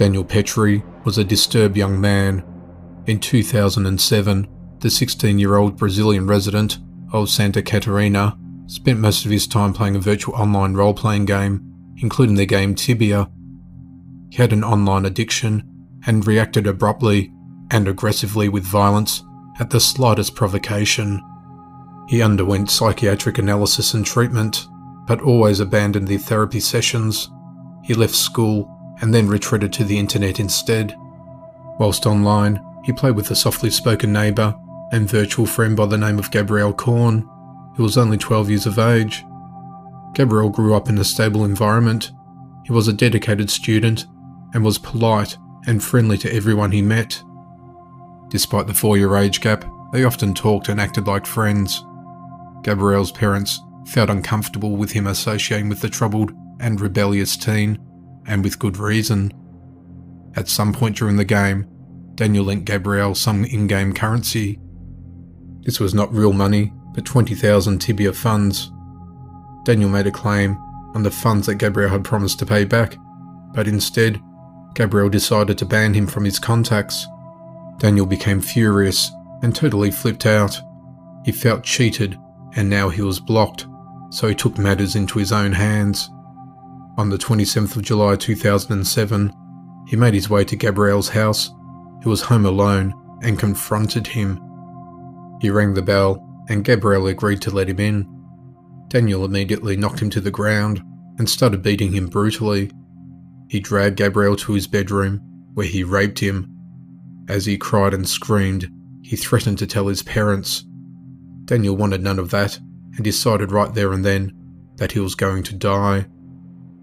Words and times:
Daniel 0.00 0.24
Petry 0.24 0.82
was 1.04 1.18
a 1.18 1.24
disturbed 1.24 1.76
young 1.76 2.00
man. 2.00 2.42
In 3.04 3.20
2007, 3.20 4.48
the 4.78 4.88
16 4.88 5.38
year 5.38 5.58
old 5.58 5.76
Brazilian 5.76 6.26
resident 6.26 6.78
of 7.12 7.28
Santa 7.28 7.60
Catarina 7.60 8.38
spent 8.66 8.98
most 8.98 9.26
of 9.26 9.30
his 9.30 9.46
time 9.46 9.74
playing 9.74 9.96
a 9.96 10.00
virtual 10.00 10.34
online 10.36 10.72
role 10.72 10.94
playing 10.94 11.26
game, 11.26 11.70
including 11.98 12.36
the 12.36 12.46
game 12.46 12.74
Tibia. 12.74 13.30
He 14.30 14.38
had 14.38 14.54
an 14.54 14.64
online 14.64 15.04
addiction 15.04 15.70
and 16.06 16.26
reacted 16.26 16.66
abruptly 16.66 17.30
and 17.70 17.86
aggressively 17.86 18.48
with 18.48 18.64
violence 18.64 19.22
at 19.58 19.68
the 19.68 19.80
slightest 19.80 20.34
provocation. 20.34 21.20
He 22.08 22.22
underwent 22.22 22.70
psychiatric 22.70 23.36
analysis 23.36 23.92
and 23.92 24.06
treatment, 24.06 24.66
but 25.06 25.20
always 25.20 25.60
abandoned 25.60 26.08
the 26.08 26.16
therapy 26.16 26.60
sessions. 26.60 27.28
He 27.84 27.92
left 27.92 28.14
school 28.14 28.79
and 29.00 29.14
then 29.14 29.28
retreated 29.28 29.72
to 29.72 29.84
the 29.84 29.98
internet 29.98 30.40
instead. 30.40 30.94
Whilst 31.78 32.06
online, 32.06 32.62
he 32.84 32.92
played 32.92 33.16
with 33.16 33.30
a 33.30 33.36
softly 33.36 33.70
spoken 33.70 34.12
neighbour 34.12 34.54
and 34.92 35.08
virtual 35.08 35.46
friend 35.46 35.76
by 35.76 35.86
the 35.86 35.98
name 35.98 36.18
of 36.18 36.30
Gabriel 36.30 36.72
Kuhn, 36.72 37.28
who 37.76 37.82
was 37.82 37.96
only 37.96 38.18
12 38.18 38.50
years 38.50 38.66
of 38.66 38.78
age. 38.78 39.24
Gabriel 40.14 40.50
grew 40.50 40.74
up 40.74 40.88
in 40.88 40.98
a 40.98 41.04
stable 41.04 41.44
environment. 41.44 42.10
He 42.64 42.72
was 42.72 42.88
a 42.88 42.92
dedicated 42.92 43.50
student 43.50 44.06
and 44.52 44.64
was 44.64 44.78
polite 44.78 45.36
and 45.66 45.82
friendly 45.82 46.18
to 46.18 46.34
everyone 46.34 46.72
he 46.72 46.82
met. 46.82 47.22
Despite 48.28 48.66
the 48.66 48.74
four 48.74 48.96
year 48.96 49.16
age 49.16 49.40
gap, 49.40 49.64
they 49.92 50.04
often 50.04 50.34
talked 50.34 50.68
and 50.68 50.80
acted 50.80 51.06
like 51.06 51.26
friends. 51.26 51.84
Gabriel's 52.62 53.12
parents 53.12 53.60
felt 53.86 54.10
uncomfortable 54.10 54.76
with 54.76 54.92
him 54.92 55.06
associating 55.06 55.68
with 55.68 55.80
the 55.80 55.88
troubled 55.88 56.32
and 56.60 56.80
rebellious 56.80 57.36
teen, 57.36 57.78
and 58.30 58.44
with 58.44 58.58
good 58.58 58.78
reason. 58.78 59.32
At 60.36 60.48
some 60.48 60.72
point 60.72 60.96
during 60.96 61.16
the 61.16 61.24
game, 61.24 61.66
Daniel 62.14 62.44
lent 62.44 62.64
Gabriel 62.64 63.14
some 63.14 63.44
in 63.44 63.66
game 63.66 63.92
currency. 63.92 64.58
This 65.62 65.80
was 65.80 65.92
not 65.92 66.14
real 66.14 66.32
money, 66.32 66.72
but 66.94 67.04
20,000 67.04 67.78
Tibia 67.80 68.12
funds. 68.12 68.70
Daniel 69.64 69.90
made 69.90 70.06
a 70.06 70.12
claim 70.12 70.56
on 70.94 71.02
the 71.02 71.10
funds 71.10 71.46
that 71.46 71.56
Gabriel 71.56 71.90
had 71.90 72.04
promised 72.04 72.38
to 72.38 72.46
pay 72.46 72.64
back, 72.64 72.96
but 73.52 73.66
instead, 73.66 74.20
Gabriel 74.74 75.08
decided 75.08 75.58
to 75.58 75.66
ban 75.66 75.92
him 75.92 76.06
from 76.06 76.24
his 76.24 76.38
contacts. 76.38 77.06
Daniel 77.78 78.06
became 78.06 78.40
furious 78.40 79.10
and 79.42 79.54
totally 79.54 79.90
flipped 79.90 80.24
out. 80.24 80.56
He 81.24 81.32
felt 81.32 81.64
cheated 81.64 82.16
and 82.54 82.70
now 82.70 82.88
he 82.88 83.02
was 83.02 83.20
blocked, 83.20 83.66
so 84.10 84.28
he 84.28 84.34
took 84.34 84.56
matters 84.58 84.96
into 84.96 85.18
his 85.18 85.32
own 85.32 85.52
hands. 85.52 86.10
On 87.00 87.08
the 87.08 87.16
27th 87.16 87.76
of 87.76 87.82
July 87.82 88.14
2007, 88.14 89.32
he 89.88 89.96
made 89.96 90.12
his 90.12 90.28
way 90.28 90.44
to 90.44 90.54
Gabriel's 90.54 91.08
house, 91.08 91.48
who 92.02 92.10
was 92.10 92.20
home 92.20 92.44
alone, 92.44 92.92
and 93.22 93.38
confronted 93.38 94.06
him. 94.06 94.38
He 95.40 95.48
rang 95.48 95.72
the 95.72 95.80
bell, 95.80 96.22
and 96.50 96.62
Gabriel 96.62 97.06
agreed 97.06 97.40
to 97.40 97.50
let 97.50 97.70
him 97.70 97.80
in. 97.80 98.06
Daniel 98.88 99.24
immediately 99.24 99.78
knocked 99.78 100.00
him 100.02 100.10
to 100.10 100.20
the 100.20 100.30
ground 100.30 100.82
and 101.16 101.26
started 101.26 101.62
beating 101.62 101.92
him 101.92 102.06
brutally. 102.06 102.70
He 103.48 103.60
dragged 103.60 103.96
Gabriel 103.96 104.36
to 104.36 104.52
his 104.52 104.66
bedroom, 104.66 105.22
where 105.54 105.66
he 105.66 105.82
raped 105.82 106.18
him. 106.18 106.54
As 107.30 107.46
he 107.46 107.56
cried 107.56 107.94
and 107.94 108.06
screamed, 108.06 108.70
he 109.00 109.16
threatened 109.16 109.56
to 109.60 109.66
tell 109.66 109.86
his 109.86 110.02
parents. 110.02 110.66
Daniel 111.46 111.78
wanted 111.78 112.02
none 112.02 112.18
of 112.18 112.30
that 112.32 112.58
and 112.94 113.02
decided 113.02 113.52
right 113.52 113.72
there 113.72 113.90
and 113.90 114.04
then 114.04 114.34
that 114.76 114.92
he 114.92 115.00
was 115.00 115.14
going 115.14 115.42
to 115.44 115.54
die. 115.54 116.04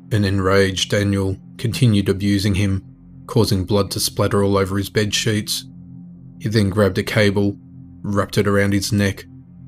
An 0.09 0.23
enraged 0.23 0.91
Daniel 0.91 1.37
continued 1.57 2.07
abusing 2.07 2.55
him, 2.55 2.83
causing 3.25 3.65
blood 3.65 3.91
to 3.91 3.99
splatter 3.99 4.41
all 4.41 4.57
over 4.57 4.77
his 4.77 4.89
bed 4.89 5.13
sheets. 5.13 5.65
He 6.39 6.47
then 6.47 6.69
grabbed 6.69 6.97
a 6.97 7.03
cable, 7.03 7.57
wrapped 8.03 8.37
it 8.37 8.47
around 8.47 8.71
his 8.71 8.93
neck, 8.93 9.25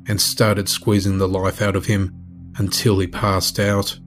and 0.08 0.22
started 0.22 0.70
squeezing 0.70 1.18
the 1.18 1.28
life 1.28 1.62
out 1.62 1.76
of 1.76 1.88
him 1.88 2.16
until 2.58 3.00
he 3.00 3.08
passed 3.08 3.60
out. 3.60 4.00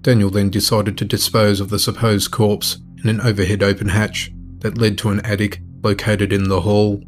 Daniel 0.00 0.30
then 0.30 0.48
decided 0.48 0.96
to 0.96 1.04
dispose 1.04 1.60
of 1.60 1.68
the 1.68 1.78
supposed 1.78 2.30
corpse 2.30 2.78
in 3.02 3.10
an 3.10 3.20
overhead 3.20 3.62
open 3.62 3.88
hatch 3.88 4.32
that 4.60 4.78
led 4.78 4.96
to 4.98 5.10
an 5.10 5.20
attic 5.20 5.60
located 5.82 6.32
in 6.32 6.48
the 6.48 6.62
hall. 6.62 7.02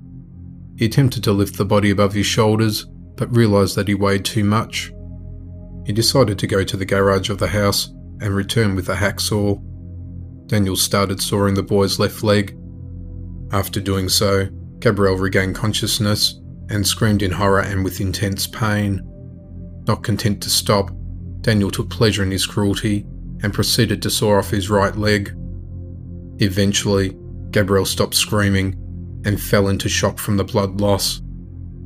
He 0.77 0.85
attempted 0.85 1.25
to 1.25 1.33
lift 1.33 1.57
the 1.57 1.65
body 1.65 1.89
above 1.89 2.13
his 2.13 2.27
shoulders, 2.27 2.85
but 3.17 3.35
realised 3.35 3.75
that 3.77 3.89
he 3.89 3.95
weighed 3.95 4.25
too 4.27 4.45
much. 4.45 4.93
He 5.87 5.93
decided 5.95 6.39
to 6.39 6.47
go 6.47 6.63
to 6.63 6.77
the 6.77 6.85
garage 6.85 7.31
of 7.31 7.39
the 7.39 7.49
house 7.49 7.91
and 8.21 8.35
return 8.35 8.75
with 8.75 8.89
a 8.89 8.95
hacksaw. 8.95 9.59
Daniel 10.47 10.77
started 10.77 11.23
sawing 11.23 11.55
the 11.55 11.63
boy's 11.63 11.99
left 11.99 12.23
leg. 12.23 12.57
After 13.53 13.81
doing 13.81 14.09
so, 14.09 14.49
Gabriel 14.79 15.17
regained 15.17 15.55
consciousness 15.55 16.41
and 16.69 16.87
screamed 16.87 17.23
in 17.23 17.33
horror 17.33 17.61
and 17.61 17.85
with 17.85 18.01
intense 18.01 18.47
pain. 18.47 19.01
Not 19.87 20.03
content 20.03 20.43
to 20.43 20.51
stop, 20.51 20.91
Daniel 21.41 21.71
took 21.71 21.91
pleasure 21.91 22.23
in 22.23 22.31
his 22.31 22.47
cruelty 22.47 23.07
and 23.43 23.55
proceeded 23.55 24.03
to 24.03 24.11
saw 24.11 24.39
off 24.39 24.51
his 24.51 24.71
right 24.71 24.95
leg. 24.95 25.35
Eventually, 26.39 27.17
Gabriel 27.51 27.87
stopped 27.87 28.15
screaming 28.15 28.77
and 29.25 29.41
fell 29.41 29.69
into 29.69 29.89
shock 29.89 30.19
from 30.19 30.37
the 30.37 30.45
blood 30.45 30.81
loss. 30.81 31.21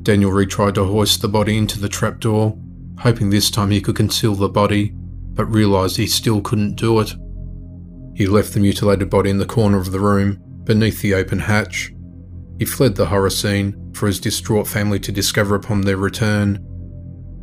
Daniel 0.02 0.30
retried 0.30 0.74
to 0.74 0.84
hoist 0.84 1.22
the 1.22 1.28
body 1.28 1.56
into 1.56 1.80
the 1.80 1.88
trapdoor, 1.88 2.58
hoping 2.98 3.30
this 3.30 3.50
time 3.50 3.70
he 3.70 3.80
could 3.80 3.96
conceal 3.96 4.34
the 4.34 4.48
body, 4.48 4.94
but 5.34 5.46
realised 5.46 5.96
he 5.96 6.06
still 6.06 6.40
couldn't 6.40 6.76
do 6.76 7.00
it. 7.00 7.14
He 8.14 8.26
left 8.26 8.54
the 8.54 8.60
mutilated 8.60 9.10
body 9.10 9.30
in 9.30 9.38
the 9.38 9.46
corner 9.46 9.78
of 9.78 9.90
the 9.90 10.00
room, 10.00 10.40
beneath 10.64 11.02
the 11.02 11.14
open 11.14 11.40
hatch. 11.40 11.92
He 12.58 12.64
fled 12.64 12.94
the 12.94 13.06
horror 13.06 13.30
scene 13.30 13.92
for 13.94 14.06
his 14.06 14.20
distraught 14.20 14.68
family 14.68 15.00
to 15.00 15.12
discover 15.12 15.54
upon 15.54 15.82
their 15.82 15.96
return. 15.96 16.58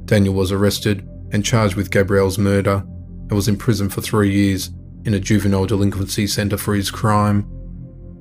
Daniel 0.05 0.33
was 0.33 0.51
arrested 0.51 1.07
and 1.31 1.45
charged 1.45 1.75
with 1.75 1.91
Gabriel's 1.91 2.37
murder 2.37 2.83
and 2.85 3.31
was 3.31 3.47
imprisoned 3.47 3.93
for 3.93 4.01
three 4.01 4.31
years 4.31 4.71
in 5.05 5.13
a 5.13 5.19
juvenile 5.19 5.65
delinquency 5.65 6.27
centre 6.27 6.57
for 6.57 6.75
his 6.75 6.91
crime. 6.91 7.45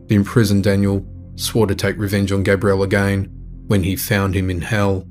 The 0.07 0.15
imprisoned 0.17 0.65
Daniel 0.65 1.07
swore 1.37 1.67
to 1.67 1.75
take 1.75 1.97
revenge 1.99 2.33
on 2.33 2.43
Gabrielle 2.43 2.83
again 2.83 3.29
when 3.67 3.85
he 3.85 3.97
found 3.97 4.35
him 4.35 4.51
in 4.51 4.61
hell. 4.61 5.07